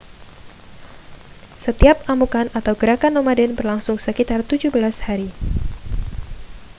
[1.65, 4.73] setiap amukan atau gerakan nomaden berlangsung sekitar 17
[5.07, 5.29] hari